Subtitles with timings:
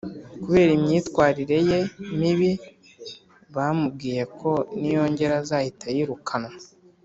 [0.43, 1.79] kubera imyitwarire ye
[2.19, 2.51] mibi
[3.55, 6.53] bamubwiye ko niyongera azahita yirukanwa